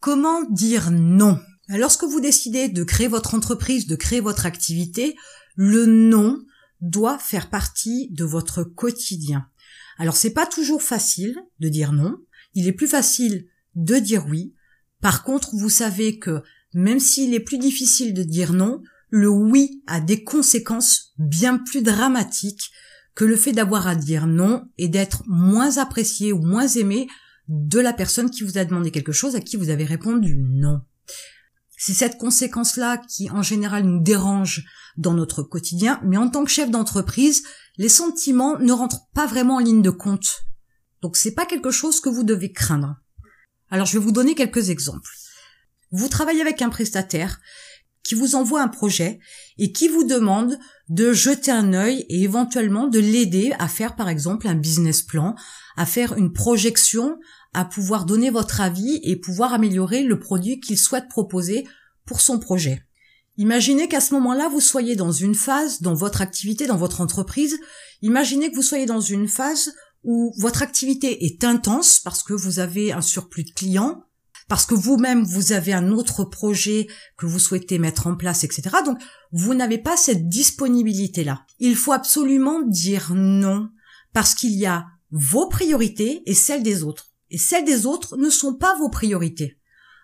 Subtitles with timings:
[0.00, 1.40] Comment dire non?
[1.68, 5.16] Lorsque vous décidez de créer votre entreprise, de créer votre activité,
[5.56, 6.38] le non
[6.80, 9.46] doit faire partie de votre quotidien.
[9.98, 12.16] Alors c'est pas toujours facile de dire non,
[12.54, 14.54] il est plus facile de dire oui.
[15.00, 16.42] Par contre, vous savez que
[16.74, 18.80] même s'il est plus difficile de dire non,
[19.10, 22.70] le oui a des conséquences bien plus dramatiques
[23.14, 27.08] que le fait d'avoir à dire non et d'être moins apprécié ou moins aimé
[27.48, 30.82] de la personne qui vous a demandé quelque chose à qui vous avez répondu non.
[31.76, 34.64] C'est cette conséquence-là qui, en général, nous dérange
[34.96, 37.44] dans notre quotidien, mais en tant que chef d'entreprise,
[37.76, 40.44] les sentiments ne rentrent pas vraiment en ligne de compte.
[41.02, 42.96] Donc c'est pas quelque chose que vous devez craindre.
[43.70, 45.10] Alors je vais vous donner quelques exemples.
[45.92, 47.40] Vous travaillez avec un prestataire
[48.02, 49.20] qui vous envoie un projet
[49.58, 54.08] et qui vous demande de jeter un œil et éventuellement de l'aider à faire par
[54.08, 55.34] exemple un business plan,
[55.76, 57.18] à faire une projection
[57.58, 61.66] à pouvoir donner votre avis et pouvoir améliorer le produit qu'il souhaite proposer
[62.04, 62.84] pour son projet.
[63.36, 67.58] Imaginez qu'à ce moment-là, vous soyez dans une phase, dans votre activité, dans votre entreprise,
[68.00, 72.60] imaginez que vous soyez dans une phase où votre activité est intense parce que vous
[72.60, 74.04] avez un surplus de clients,
[74.46, 78.70] parce que vous-même vous avez un autre projet que vous souhaitez mettre en place, etc.
[78.84, 78.98] Donc
[79.32, 81.44] vous n'avez pas cette disponibilité-là.
[81.58, 83.68] Il faut absolument dire non
[84.12, 88.30] parce qu'il y a vos priorités et celles des autres et celles des autres ne
[88.30, 89.58] sont pas vos priorités.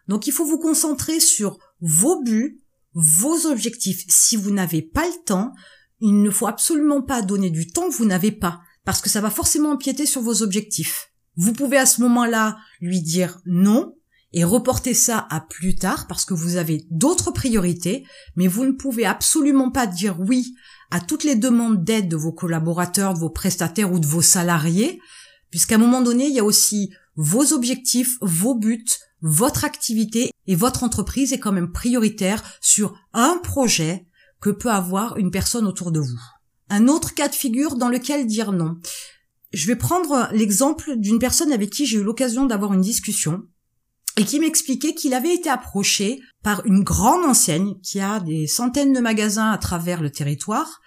[0.08, 2.60] Donc il faut vous concentrer sur vos buts,
[2.92, 4.04] vos objectifs.
[4.08, 5.52] Si vous n'avez pas le temps,
[6.00, 9.20] il ne faut absolument pas donner du temps que vous n'avez pas, parce que ça
[9.20, 11.10] va forcément empiéter sur vos objectifs.
[11.36, 13.96] Vous pouvez à ce moment-là lui dire non
[14.32, 18.04] et reporter ça à plus tard parce que vous avez d'autres priorités,
[18.36, 20.54] mais vous ne pouvez absolument pas dire oui
[20.90, 25.00] à toutes les demandes d'aide de vos collaborateurs, de vos prestataires ou de vos salariés,
[25.50, 28.84] puisqu'à un moment donné, il y a aussi vos objectifs, vos buts,
[29.20, 34.06] votre activité et votre entreprise est quand même prioritaire sur un projet
[34.40, 36.20] que peut avoir une personne autour de vous.
[36.68, 38.78] Un autre cas de figure dans lequel dire non.
[39.52, 43.46] Je vais prendre l'exemple d'une personne avec qui j'ai eu l'occasion d'avoir une discussion
[44.16, 48.92] et qui m'expliquait qu'il avait été approché par une grande enseigne qui a des centaines
[48.92, 50.80] de magasins à travers le territoire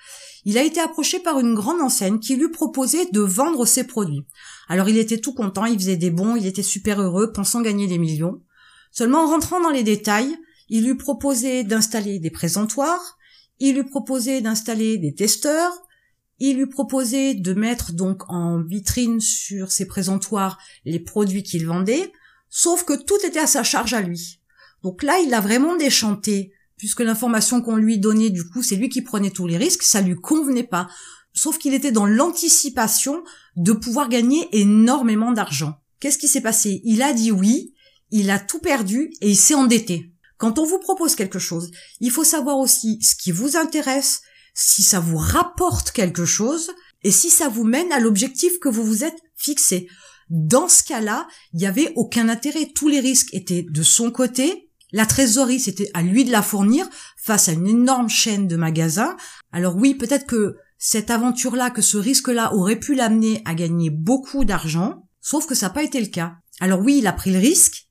[0.48, 4.26] il a été approché par une grande enseigne qui lui proposait de vendre ses produits.
[4.70, 7.86] Alors il était tout content, il faisait des bons, il était super heureux, pensant gagner
[7.86, 8.42] des millions.
[8.90, 10.38] Seulement en rentrant dans les détails,
[10.70, 13.18] il lui proposait d'installer des présentoirs,
[13.60, 15.74] il lui proposait d'installer des testeurs,
[16.40, 22.14] il lui proposait de mettre donc en vitrine sur ses présentoirs les produits qu'il vendait,
[22.50, 24.42] sauf que tout était à sa charge à lui.
[24.84, 28.90] Donc là, il a vraiment déchanté puisque l'information qu'on lui donnait, du coup, c'est lui
[28.90, 30.88] qui prenait tous les risques, ça lui convenait pas.
[31.34, 33.24] Sauf qu'il était dans l'anticipation
[33.56, 35.74] de pouvoir gagner énormément d'argent.
[36.00, 36.82] Qu'est-ce qui s'est passé?
[36.84, 37.74] Il a dit oui,
[38.12, 40.12] il a tout perdu et il s'est endetté.
[40.38, 44.22] Quand on vous propose quelque chose, il faut savoir aussi ce qui vous intéresse,
[44.54, 46.72] si ça vous rapporte quelque chose
[47.04, 49.88] et si ça vous mène à l'objectif que vous vous êtes fixé.
[50.30, 52.72] Dans ce cas-là, il n'y avait aucun intérêt.
[52.74, 56.88] Tous les risques étaient de son côté la trésorerie, c'était à lui de la fournir
[57.18, 59.18] face à une énorme chaîne de magasins.
[59.52, 64.46] Alors oui, peut-être que cette aventure-là, que ce risque-là aurait pu l'amener à gagner beaucoup
[64.46, 66.36] d'argent, sauf que ça n'a pas été le cas.
[66.62, 67.88] Alors oui, il a pris le risque,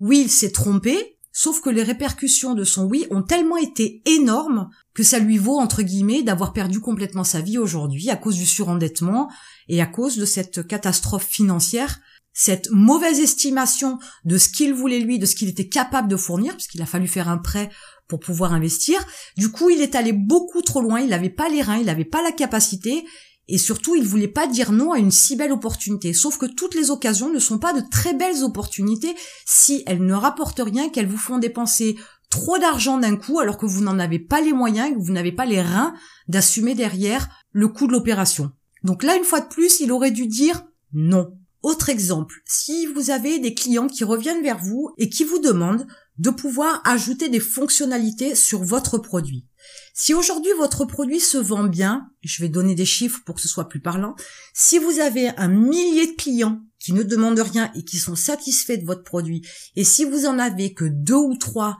[0.00, 4.70] oui, il s'est trompé, sauf que les répercussions de son oui ont tellement été énormes
[4.92, 8.44] que ça lui vaut, entre guillemets, d'avoir perdu complètement sa vie aujourd'hui à cause du
[8.44, 9.30] surendettement
[9.68, 12.00] et à cause de cette catastrophe financière
[12.32, 16.54] cette mauvaise estimation de ce qu'il voulait lui, de ce qu'il était capable de fournir,
[16.54, 17.68] puisqu'il a fallu faire un prêt
[18.06, 19.04] pour pouvoir investir.
[19.36, 22.04] Du coup, il est allé beaucoup trop loin, il n'avait pas les reins, il n'avait
[22.04, 23.04] pas la capacité,
[23.48, 26.12] et surtout, il voulait pas dire non à une si belle opportunité.
[26.12, 29.14] Sauf que toutes les occasions ne sont pas de très belles opportunités
[29.46, 31.96] si elles ne rapportent rien, qu'elles vous font dépenser
[32.28, 35.32] trop d'argent d'un coup alors que vous n'en avez pas les moyens, que vous n'avez
[35.32, 35.94] pas les reins
[36.28, 38.52] d'assumer derrière le coût de l'opération.
[38.84, 41.34] Donc là, une fois de plus, il aurait dû dire non.
[41.62, 45.86] Autre exemple, si vous avez des clients qui reviennent vers vous et qui vous demandent
[46.18, 49.46] de pouvoir ajouter des fonctionnalités sur votre produit.
[49.94, 53.48] Si aujourd'hui votre produit se vend bien, je vais donner des chiffres pour que ce
[53.48, 54.14] soit plus parlant,
[54.54, 58.78] si vous avez un millier de clients qui ne demandent rien et qui sont satisfaits
[58.78, 61.76] de votre produit, et si vous en avez que deux ou trois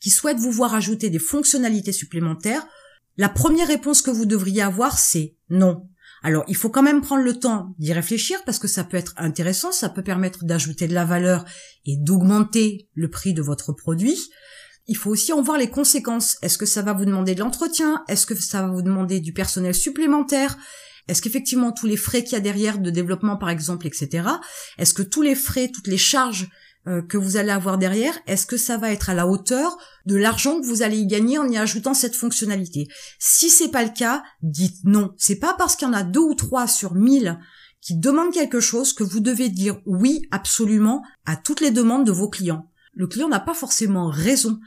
[0.00, 2.66] qui souhaitent vous voir ajouter des fonctionnalités supplémentaires,
[3.16, 5.88] la première réponse que vous devriez avoir, c'est non.
[6.22, 9.14] Alors, il faut quand même prendre le temps d'y réfléchir parce que ça peut être
[9.16, 11.44] intéressant, ça peut permettre d'ajouter de la valeur
[11.86, 14.18] et d'augmenter le prix de votre produit.
[14.86, 16.36] Il faut aussi en voir les conséquences.
[16.42, 18.02] Est-ce que ça va vous demander de l'entretien?
[18.08, 20.56] Est-ce que ça va vous demander du personnel supplémentaire?
[21.08, 24.28] Est-ce qu'effectivement tous les frais qu'il y a derrière de développement par exemple, etc.
[24.78, 26.48] Est-ce que tous les frais, toutes les charges
[26.86, 29.76] que vous allez avoir derrière, est-ce que ça va être à la hauteur
[30.06, 32.88] de l'argent que vous allez y gagner en y ajoutant cette fonctionnalité?
[33.18, 35.14] Si c'est pas le cas, dites non.
[35.18, 37.38] C'est pas parce qu'il y en a deux ou trois sur mille
[37.80, 42.12] qui demandent quelque chose que vous devez dire oui absolument à toutes les demandes de
[42.12, 42.70] vos clients.
[42.94, 44.58] Le client n'a pas forcément raison.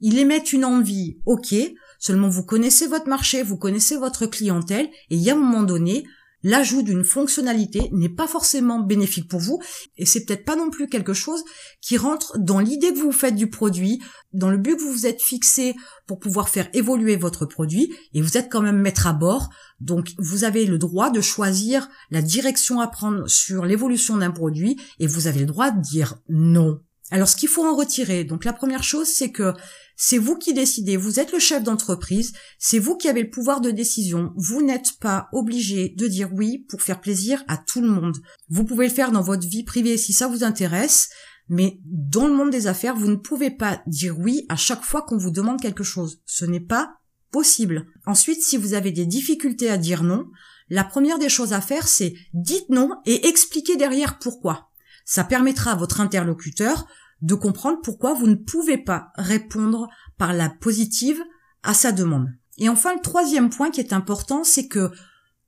[0.00, 1.54] Il émet une envie, ok,
[1.98, 5.62] seulement vous connaissez votre marché, vous connaissez votre clientèle, et il y a un moment
[5.62, 6.04] donné,
[6.42, 9.60] l'ajout d'une fonctionnalité n'est pas forcément bénéfique pour vous
[9.96, 11.44] et c'est peut-être pas non plus quelque chose
[11.80, 14.02] qui rentre dans l'idée que vous faites du produit,
[14.32, 15.74] dans le but que vous vous êtes fixé
[16.06, 19.50] pour pouvoir faire évoluer votre produit et vous êtes quand même maître à bord.
[19.80, 24.80] Donc vous avez le droit de choisir la direction à prendre sur l'évolution d'un produit
[24.98, 26.80] et vous avez le droit de dire non.
[27.12, 29.52] Alors ce qu'il faut en retirer, donc la première chose c'est que
[29.96, 33.60] c'est vous qui décidez, vous êtes le chef d'entreprise, c'est vous qui avez le pouvoir
[33.60, 34.32] de décision.
[34.34, 38.16] Vous n'êtes pas obligé de dire oui pour faire plaisir à tout le monde.
[38.48, 41.10] Vous pouvez le faire dans votre vie privée si ça vous intéresse,
[41.50, 45.02] mais dans le monde des affaires, vous ne pouvez pas dire oui à chaque fois
[45.02, 46.22] qu'on vous demande quelque chose.
[46.24, 46.94] Ce n'est pas
[47.30, 47.88] possible.
[48.06, 50.30] Ensuite, si vous avez des difficultés à dire non,
[50.70, 54.71] la première des choses à faire, c'est dites non et expliquez derrière pourquoi.
[55.04, 56.86] Ça permettra à votre interlocuteur
[57.20, 59.88] de comprendre pourquoi vous ne pouvez pas répondre
[60.18, 61.22] par la positive
[61.62, 62.28] à sa demande.
[62.58, 64.90] Et enfin, le troisième point qui est important, c'est que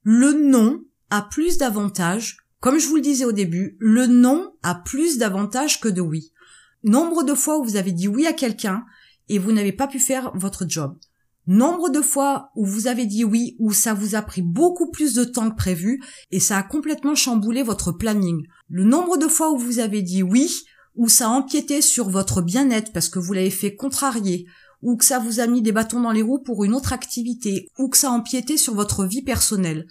[0.02, 2.38] le non a plus d'avantages.
[2.60, 6.32] Comme je vous le disais au début, le non a plus d'avantages que de oui.
[6.82, 8.84] Nombre de fois où vous avez dit oui à quelqu'un
[9.28, 10.96] et vous n'avez pas pu faire votre job.
[11.46, 15.12] Nombre de fois où vous avez dit oui, où ça vous a pris beaucoup plus
[15.12, 18.46] de temps que prévu et ça a complètement chamboulé votre planning.
[18.70, 20.64] Le nombre de fois où vous avez dit oui,
[20.96, 24.46] ou ça a empiété sur votre bien-être parce que vous l'avez fait contrarier,
[24.80, 27.68] ou que ça vous a mis des bâtons dans les roues pour une autre activité,
[27.78, 29.86] ou que ça a empiété sur votre vie personnelle.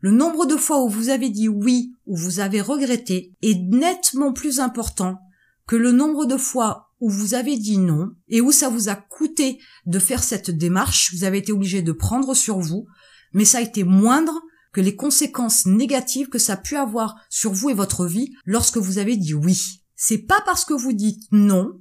[0.00, 4.32] Le nombre de fois où vous avez dit oui ou vous avez regretté est nettement
[4.32, 5.18] plus important
[5.66, 8.94] que le nombre de fois où vous avez dit non et où ça vous a
[8.94, 12.86] coûté de faire cette démarche, vous avez été obligé de prendre sur vous,
[13.34, 14.40] mais ça a été moindre
[14.72, 18.78] que les conséquences négatives que ça a pu avoir sur vous et votre vie lorsque
[18.78, 19.82] vous avez dit oui.
[19.94, 21.78] C'est pas parce que vous dites non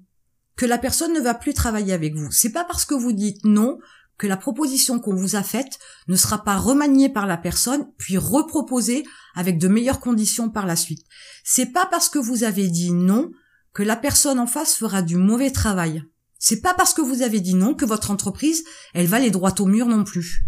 [0.57, 2.29] que la personne ne va plus travailler avec vous.
[2.31, 3.77] C'est pas parce que vous dites non
[4.17, 5.79] que la proposition qu'on vous a faite
[6.09, 9.05] ne sera pas remaniée par la personne puis reproposée
[9.35, 11.05] avec de meilleures conditions par la suite.
[11.45, 13.31] C'est pas parce que vous avez dit non
[13.73, 16.03] que la personne en face fera du mauvais travail.
[16.39, 19.55] C'est pas parce que vous avez dit non que votre entreprise, elle va aller droit
[19.59, 20.43] au mur non plus.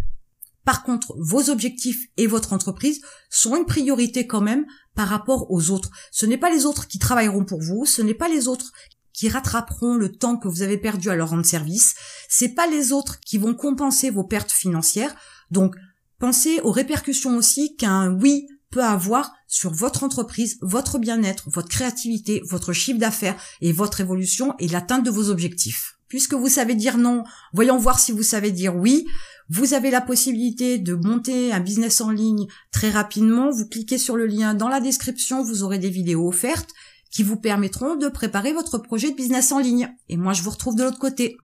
[0.64, 3.00] Par contre, vos objectifs et votre entreprise
[3.30, 5.90] sont une priorité quand même par rapport aux autres.
[6.10, 8.72] Ce n'est pas les autres qui travailleront pour vous, ce n'est pas les autres
[9.12, 11.94] qui rattraperont le temps que vous avez perdu à leur rendre service,
[12.28, 15.14] c'est pas les autres qui vont compenser vos pertes financières.
[15.50, 15.74] Donc,
[16.18, 18.46] pensez aux répercussions aussi qu'un oui
[18.84, 24.68] avoir sur votre entreprise, votre bien-être, votre créativité, votre chiffre d'affaires et votre évolution et
[24.68, 25.96] l'atteinte de vos objectifs.
[26.08, 29.06] Puisque vous savez dire non, voyons voir si vous savez dire oui.
[29.48, 33.50] Vous avez la possibilité de monter un business en ligne très rapidement.
[33.50, 36.70] Vous cliquez sur le lien dans la description, vous aurez des vidéos offertes
[37.10, 39.88] qui vous permettront de préparer votre projet de business en ligne.
[40.08, 41.38] Et moi, je vous retrouve de l'autre côté.